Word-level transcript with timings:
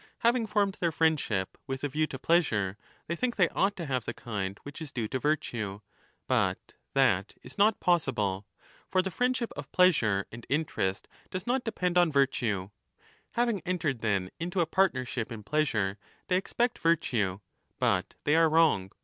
Having 0.21 0.47
formed 0.47 0.77
their 0.79 0.91
friendship 0.91 1.59
with 1.67 1.83
a 1.83 1.87
view 1.87 2.07
to 2.07 2.17
pleasure, 2.17 2.75
they 3.05 3.15
think 3.15 3.35
they 3.35 3.49
ought 3.49 3.75
to 3.75 3.85
have 3.85 4.05
the 4.05 4.15
kind 4.15 4.57
which 4.63 4.81
is 4.81 4.91
due 4.91 5.07
to 5.09 5.19
virtue; 5.19 5.81
but 6.27 6.73
that 6.95 7.35
is 7.43 7.55
not 7.59 7.79
possible. 7.79 8.47
|^r 8.91 9.03
the 9.03 9.11
friendship 9.11 9.51
of 9.55 9.71
pleasure 9.71 10.25
and 10.31 10.41
30 10.45 10.53
interest 10.55 11.07
does 11.29 11.45
not 11.45 11.63
depend 11.63 11.99
on 11.99 12.11
virtue. 12.11 12.71
Having 13.33 13.61
entered 13.63 13.99
then 14.01 14.31
into 14.39 14.59
a 14.59 14.65
partnership 14.65 15.31
in 15.31 15.43
pleasure, 15.43 15.99
they 16.29 16.35
expect 16.35 16.79
virtue, 16.79 17.39
but 17.77 18.09
there 18.09 18.17
they 18.23 18.35
are 18.37 18.49
wrong. 18.49 18.89